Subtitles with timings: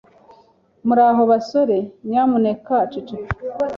[0.87, 1.77] Muraho basore,
[2.09, 3.33] nyamuneka ceceka.